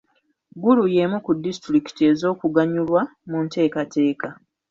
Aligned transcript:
Gulu 0.61 0.83
y'emu 0.95 1.17
ku 1.25 1.31
disitulikiti 1.43 2.01
ez'okuganyulwa 2.11 3.01
mu 3.29 3.37
nteekateeka. 3.45 4.27